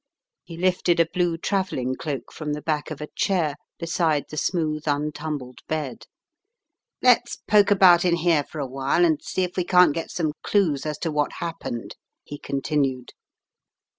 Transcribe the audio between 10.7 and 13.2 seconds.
as to what happened," he continued.